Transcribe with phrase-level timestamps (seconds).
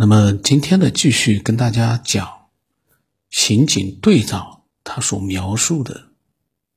[0.00, 2.46] 那么今天呢，继续跟大家讲
[3.30, 6.12] 刑警队长他所描述的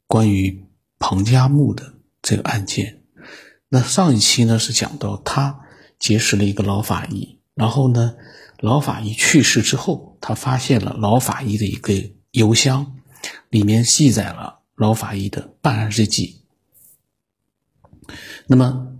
[0.07, 0.65] 关于
[0.97, 1.93] 彭加木的
[2.23, 3.03] 这个案件。
[3.69, 5.59] 那上一期呢是讲到他
[5.99, 8.15] 结识了一个老法医，然后呢，
[8.57, 11.93] 老法医去世之后，他发现了老法医的一个
[12.31, 12.95] 邮箱，
[13.49, 16.41] 里面记载了老法医的办案日记。
[18.47, 18.97] 那么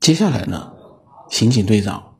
[0.00, 0.72] 接下来呢，
[1.28, 2.13] 刑警队长。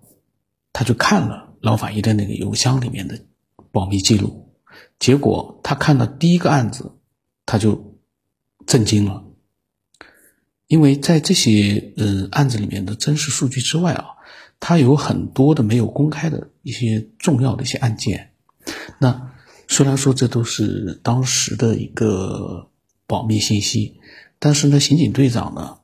[0.74, 3.18] 他就看了老法医的那个邮箱里面的
[3.70, 4.50] 保密记录，
[4.98, 6.90] 结果他看到第一个案子，
[7.46, 7.96] 他就
[8.66, 9.24] 震惊了，
[10.66, 14.04] 因为在这些呃案子里面的真实数据之外啊，
[14.58, 18.32] 他有很多的没有公开的一些重要的一些案件。
[18.98, 19.30] 那
[19.68, 22.68] 虽然说这都是当时的一个
[23.06, 24.00] 保密信息，
[24.40, 25.78] 但是呢，刑警队长呢，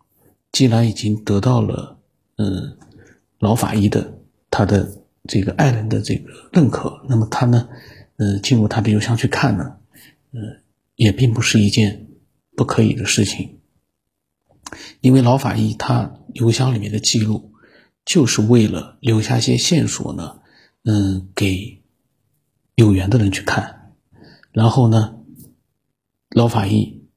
[0.51, 1.97] 既然已经得到了
[2.39, 2.77] 嗯
[3.39, 4.17] 老法医的。
[4.51, 7.69] 他的这个爱人的这个认可，那么他呢，
[8.17, 9.77] 呃，进入他的邮箱去看呢，
[10.33, 10.41] 呃，
[10.97, 12.09] 也并不是一件
[12.57, 13.61] 不可以的事情，
[15.01, 17.53] 因为老法医他邮箱里面的记录，
[18.05, 20.41] 就是为了留下一些线索呢，
[20.85, 21.83] 嗯，给
[22.75, 23.95] 有缘的人去看，
[24.53, 25.17] 然后呢，
[26.31, 27.09] 老法医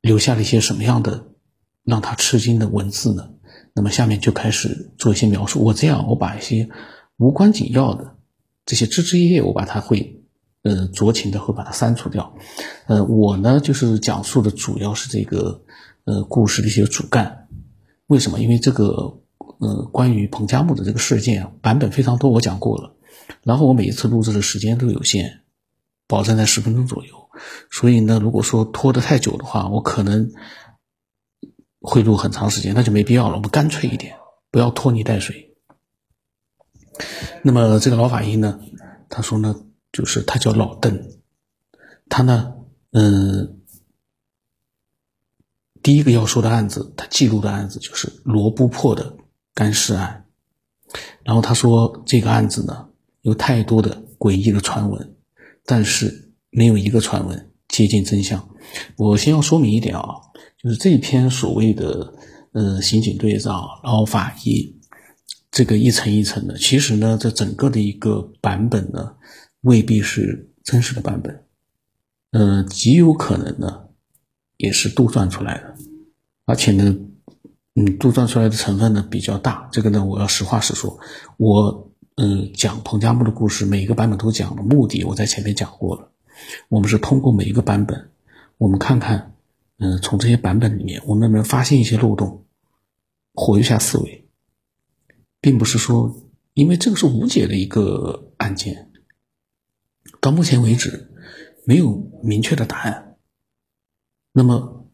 [0.00, 1.28] 留下了一些什么样的
[1.84, 3.33] 让他吃惊的文字呢？
[3.76, 5.60] 那么下面就开始做一些描述。
[5.64, 6.68] 我这样，我把一些
[7.16, 8.16] 无关紧要的
[8.64, 10.22] 这些枝枝叶叶，我把它会
[10.62, 12.36] 呃酌情的会把它删除掉。
[12.86, 15.64] 呃，我呢就是讲述的主要是这个
[16.04, 17.48] 呃故事的一些主干。
[18.06, 18.38] 为什么？
[18.38, 19.20] 因为这个
[19.58, 22.94] 呃关于彭加木的这个事件版本非常多，我讲过了。
[23.42, 25.40] 然后我每一次录制的时间都有限，
[26.06, 27.12] 保证在十分钟左右。
[27.72, 30.30] 所以呢，如果说拖得太久的话，我可能。
[31.86, 33.36] 会录很长时间，那就没必要了。
[33.36, 34.16] 我们干脆一点，
[34.50, 35.54] 不要拖泥带水。
[37.42, 38.58] 那么这个老法医呢，
[39.10, 39.54] 他说呢，
[39.92, 41.10] 就是他叫老邓，
[42.08, 42.54] 他呢，
[42.92, 43.60] 嗯，
[45.82, 49.18] 第一个要说的案子，他记录的案子就是罗布泊的
[49.52, 50.24] 干尸案。
[51.22, 52.88] 然后他说这个案子呢，
[53.20, 55.16] 有太多的诡异的传闻，
[55.66, 58.48] 但是没有一个传闻接近真相。
[58.96, 60.04] 我先要说明一点啊。
[60.64, 62.14] 就是这篇所谓的
[62.52, 64.74] 呃刑警队长老法医，
[65.50, 69.14] 这个一层一层的，其实呢，这整个的一个版本呢，
[69.60, 71.44] 未必是真实的版本，
[72.30, 73.88] 呃，极有可能呢，
[74.56, 75.74] 也是杜撰出来的，
[76.46, 76.96] 而且呢，
[77.74, 79.68] 嗯，杜撰出来的成分呢比较大。
[79.70, 80.98] 这个呢，我要实话实说，
[81.36, 86.10] 我嗯讲彭加木的故事，每一个版本都讲了，目的我在前面讲过了，
[86.70, 88.08] 我们是通过每一个版本，
[88.56, 89.33] 我们看看。
[89.78, 92.46] 嗯，从这些版本里面，我们能不能发现一些漏洞，
[93.32, 94.28] 活跃下思维，
[95.40, 98.92] 并不是说，因为这个是无解的一个案件，
[100.20, 101.10] 到目前为止
[101.66, 101.90] 没有
[102.22, 103.16] 明确的答案。
[104.32, 104.88] 那么，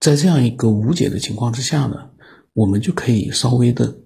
[0.00, 2.12] 在这样一个无解的情况之下呢，
[2.54, 4.00] 我们就可以稍微的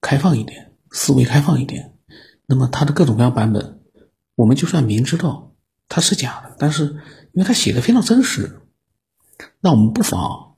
[0.00, 1.94] 开放一点，思维开放一点。
[2.46, 3.82] 那么，它的各种各样版本，
[4.34, 5.54] 我们就算明知道
[5.88, 6.84] 它是假的，但是
[7.32, 8.62] 因为它写的非常真实。
[9.60, 10.56] 那我们不妨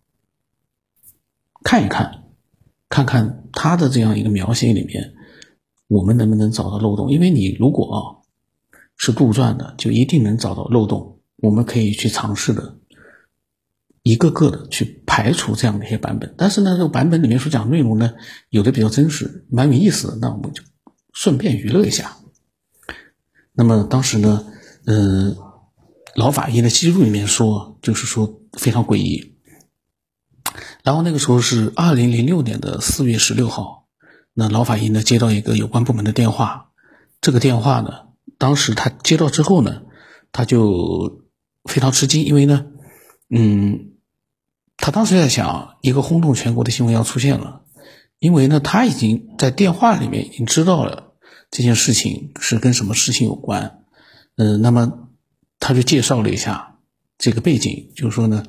[1.62, 2.24] 看一看，
[2.88, 5.14] 看看他的这样一个描写里面，
[5.88, 7.10] 我们能不能找到漏洞？
[7.10, 7.98] 因为你如果啊
[8.96, 11.20] 是杜撰的，就一定能找到漏洞。
[11.36, 12.78] 我们可以去尝试的，
[14.02, 16.34] 一个个的去排除这样的一些版本。
[16.36, 18.14] 但是呢，这个版本里面所讲内容呢，
[18.50, 20.16] 有的比较真实，蛮有意思的。
[20.16, 20.62] 那我们就
[21.12, 22.16] 顺便娱乐一下。
[23.52, 24.46] 那么当时呢，
[24.86, 25.36] 嗯，
[26.18, 28.34] 老法医的记录里面说，就是说。
[28.58, 29.36] 非常诡异。
[30.82, 33.86] 然后那个时候是二零零六年的四月十六号，
[34.32, 36.70] 那老法医呢接到一个有关部门的电话，
[37.20, 37.90] 这个电话呢，
[38.38, 39.82] 当时他接到之后呢，
[40.32, 41.22] 他就
[41.66, 42.66] 非常吃惊，因为呢，
[43.30, 43.92] 嗯，
[44.76, 47.62] 他当时在想一个轰动全国的新闻要出现了，
[48.18, 51.12] 因为呢，他已经在电话里面已经知道了
[51.50, 53.84] 这件事情是跟什么事情有关，
[54.36, 55.07] 嗯，那么
[55.60, 56.76] 他就介绍了一下。
[57.18, 58.44] 这个背景就是说呢，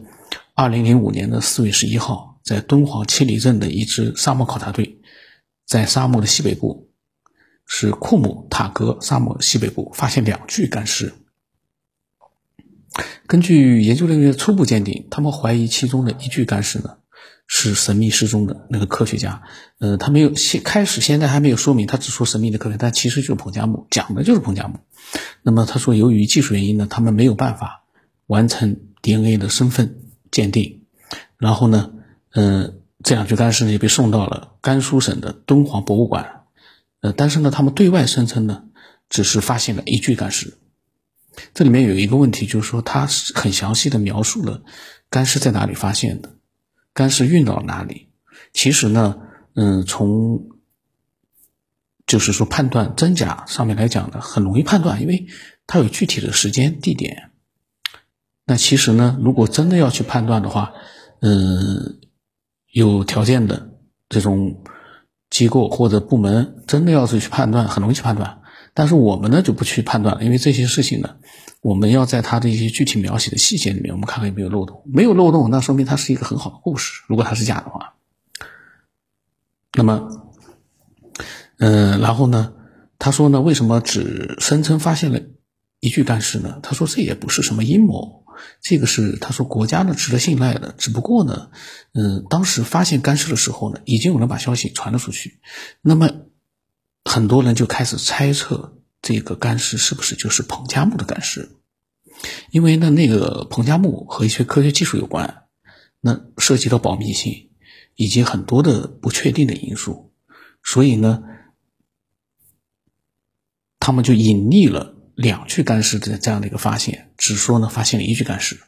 [0.54, 5.00] 二零零五年的四月十一号，在敦煌七里镇的一支沙漠考察队，
[5.66, 6.92] 在沙漠的西北部，
[7.66, 11.14] 是库姆塔格沙漠西北部发现两具干尸。
[13.26, 16.98] 根据研究人员初步鉴定，他们怀疑其中的一具干尸呢
[17.48, 19.42] 是神秘失踪的那个科学家。
[19.80, 24.80] 呃，他没有现开始现在还没有说明，他只说神秘的科学，但其实就是彭加木讲的就是彭加木。
[25.44, 27.78] 那么他说，由于技术原因呢，他们没有办法。
[28.30, 30.82] 完成 DNA 的身份鉴定，
[31.40, 31.94] 然后呢，
[32.30, 36.44] 嗯，这两具干尸呢也被送到了甘肃省的敦煌博物馆，
[37.02, 38.66] 呃，但是呢，他们对外声称呢，
[39.10, 40.60] 只是发现了一具干尸。
[41.56, 44.62] 这里面有一个问题，就是说他是很详细的描述了
[45.10, 46.36] 干尸在哪里发现的，
[46.94, 48.10] 干尸运到哪里。
[48.54, 49.22] 其实呢，
[49.56, 50.50] 嗯，从
[52.10, 55.28] 就是说判断真假上面来讲呢，很容易判断，因为
[55.68, 57.30] 它有具体的时间地点。
[58.46, 60.74] 那其实呢，如果真的要去判断的话，
[61.22, 62.00] 嗯，
[62.72, 63.70] 有条件的
[64.10, 64.64] 这种
[65.30, 68.42] 机构或者部门真的要是去判断，很容易去判断。
[68.74, 71.18] 但是我们呢就不去判断了，因为这些事情呢，
[71.62, 74.82] 我们要在它的一些具体描写的细节里面，我们看看有没有漏洞。
[74.92, 77.04] 没有漏洞，那说明它是一个很好的故事。
[77.08, 77.94] 如果它是假的话，
[79.74, 80.10] 那么，
[81.60, 82.54] 嗯，然后呢，
[82.98, 85.22] 他说呢，为什么只声称发现了
[85.80, 86.60] 一具干尸呢？
[86.64, 88.26] 他说这也不是什么阴谋，
[88.62, 90.74] 这个是他说国家呢值得信赖的。
[90.78, 91.52] 只不过呢，
[91.94, 95.40] 嗯，当时发现干尸的时候呢，已经有人把消息传了出去，
[95.82, 96.10] 那么。
[97.06, 101.50] 很多人就开始猜测这个干尸是不是就是彭加木的干尸，
[102.52, 105.46] 因为呢，那个彭加木和一些科学技术有关，
[106.02, 107.50] 那涉及到保密性
[107.96, 110.12] 以及很多的不确定的因素，
[110.62, 111.24] 所以呢，
[113.90, 118.60] 他们就隐匿了两具干尸的这样的一个发现，只说呢发现了一具干尸，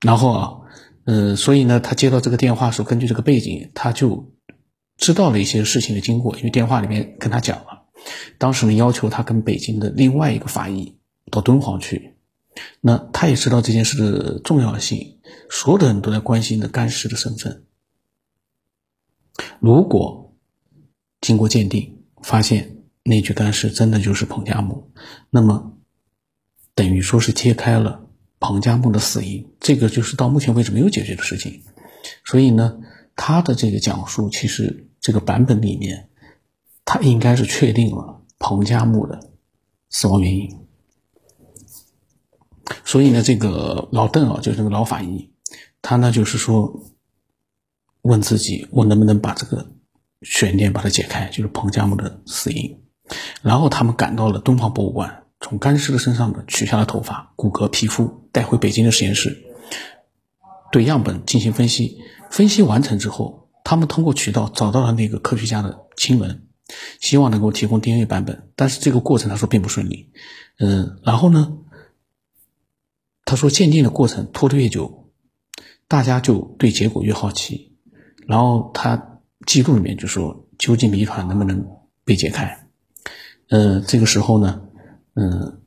[0.00, 0.60] 然后啊，
[1.06, 4.32] 嗯，所以呢，他接到这个电话时候，根据这个背景，他就。
[4.98, 7.84] 知道了一些事情的经过，因为电话里面跟他讲了，
[8.38, 10.96] 当时呢要求他跟北京的另外一个法医
[11.30, 12.14] 到敦煌去，
[12.80, 15.18] 那他也知道这件事的重要性，
[15.50, 17.66] 所有的人都在关心的干尸的身份。
[19.60, 20.34] 如果
[21.20, 21.95] 经过鉴定
[22.26, 24.90] 发现那具干尸真的就是彭加木，
[25.30, 25.78] 那么
[26.74, 28.08] 等于说是揭开了
[28.40, 31.62] 彭加木的死因，这个就是到目前为止没有解决的事情，
[32.24, 32.80] 所以呢。
[33.18, 36.10] 他的这个讲述，其实这个版本里面，
[36.84, 39.30] 他应该是确定了彭加木的
[39.88, 40.54] 死亡原因。
[42.84, 45.30] 所以呢，这个老邓啊，就是这个老法医，
[45.80, 46.84] 他呢就是说，
[48.02, 49.66] 问自己，我能不能把这个
[50.28, 52.80] 悬念把它解开，就是彭加木的死因。
[53.42, 59.44] 然后他们赶到了敦煌博物馆，从干尸的身上呢取下了头发、骨骼、皮肤，带回北京的实验室，
[60.72, 61.98] 对样本进行分析。
[62.28, 66.48] 分析完成之后，他们通过渠道找到了那个科学家的亲文，
[67.00, 68.48] 希望能够提供 DNA 版本。
[68.56, 70.10] 但是这个过程他说并不顺利，
[70.58, 71.58] 嗯，然后呢，
[73.24, 75.12] 他说鉴定的过程拖得越久，
[75.86, 77.76] 大家就对结果越好奇。
[78.26, 79.15] 然后他
[79.46, 81.64] 记录里面就说，究竟谜团能不能
[82.04, 82.68] 被解开？
[83.48, 84.68] 呃，这个时候呢，
[85.14, 85.62] 嗯，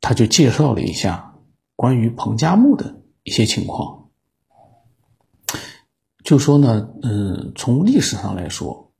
[0.00, 1.34] 他就介绍了一下
[1.74, 4.10] 关于彭加木的一些情况。
[6.22, 8.92] 就说呢，嗯，从历史上来说，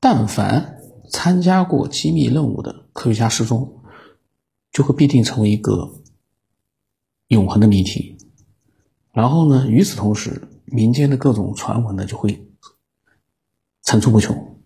[0.00, 0.78] 但凡
[1.10, 3.80] 参加过机密任务的科学家失踪，
[4.72, 6.02] 就会必定成为一个
[7.28, 8.18] 永恒的谜题。
[9.12, 12.48] 然后呢，与此同时，民间的各种传闻呢就会
[13.82, 14.58] 层出不穷。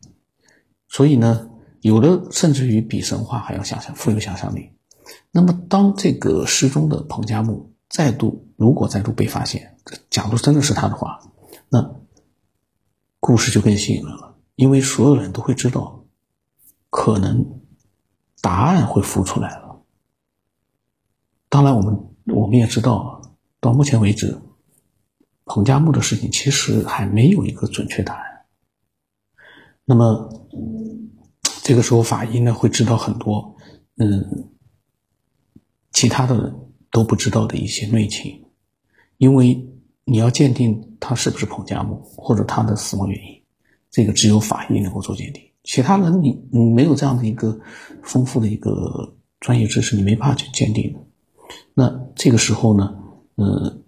[0.88, 1.50] 所以呢，
[1.80, 4.70] 有的甚至于比神话还要想象富有想象力。
[5.30, 9.76] 那么，当这个失踪的彭加木再度如果再度被发现，
[10.08, 11.20] 假如真的是他的话。
[11.68, 12.00] 那
[13.20, 16.04] 故事就更吸引人了，因为所有人都会知道，
[16.90, 17.60] 可能
[18.40, 19.82] 答案会浮出来了。
[21.48, 23.20] 当然，我们我们也知道，
[23.60, 24.40] 到目前为止，
[25.46, 28.24] 彭加木的事情其实还没有一个准确答案。
[29.86, 30.28] 那么，
[31.62, 33.56] 这个时候法医呢会知道很多，
[33.96, 34.50] 嗯，
[35.92, 36.54] 其他的
[36.90, 38.44] 都不知道的一些内情，
[39.16, 39.72] 因为。
[40.08, 43.42] 你要鉴定他是不是彭加木，或者他的死亡原因，
[43.90, 45.42] 这个只有法医能够做鉴定。
[45.64, 47.58] 其他人你你没有这样的一个
[48.04, 50.96] 丰富的一个专业知识，你没办法去鉴定。
[51.74, 52.96] 那这个时候呢，
[53.34, 53.82] 嗯，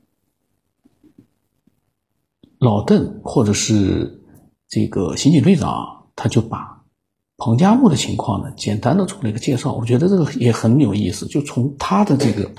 [2.59, 4.23] 老邓或者是
[4.69, 6.83] 这个刑警队长，他就把
[7.37, 9.73] 彭加木的情况呢，简单的做了一个介绍。
[9.73, 12.51] 我觉得这个也很有意思，就从他的这个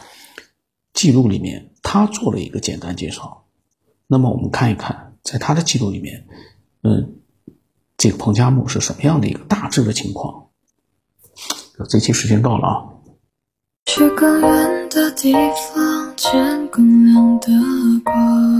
[0.94, 3.46] 记录里面，他做了一个简单介绍。
[4.08, 6.28] 那么我们看一看，在他的记录里面，
[6.82, 7.16] 嗯，
[7.98, 10.48] 这个彭加木是什么样的一个大致的情况？
[11.90, 12.86] 这期时间到了啊。
[13.86, 17.48] 去更远的地方，见更亮的
[18.04, 18.60] 光。